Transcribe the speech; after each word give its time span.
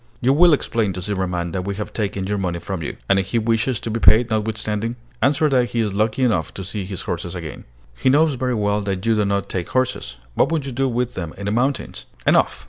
"You 0.19 0.33
will 0.33 0.51
explain 0.51 0.93
to 0.93 1.01
Zimmerman 1.01 1.51
that 1.51 1.61
we 1.65 1.75
have 1.75 1.93
taken 1.93 2.25
your 2.25 2.39
money 2.39 2.57
from 2.57 2.81
you." 2.81 2.97
"And 3.07 3.19
if 3.19 3.27
he 3.27 3.37
wishes 3.37 3.79
to 3.81 3.91
be 3.91 3.99
paid, 3.99 4.31
notwithstanding?" 4.31 4.95
"Answer 5.21 5.47
that 5.49 5.65
he 5.69 5.79
is 5.79 5.93
lucky 5.93 6.23
enough 6.23 6.51
to 6.55 6.63
see 6.63 6.85
his 6.85 7.03
horses 7.03 7.35
again." 7.35 7.65
"He 7.95 8.09
knows 8.09 8.33
very 8.33 8.55
well 8.55 8.81
that 8.81 9.05
you 9.05 9.13
do 9.15 9.25
not 9.25 9.47
take 9.47 9.69
horses. 9.69 10.15
What 10.33 10.51
would 10.51 10.65
you 10.65 10.71
do 10.71 10.89
with 10.89 11.13
them 11.13 11.35
in 11.37 11.45
the 11.45 11.51
mountains?" 11.51 12.07
"Enough! 12.25 12.59